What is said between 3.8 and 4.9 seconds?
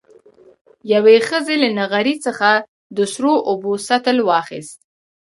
سطل واخېست.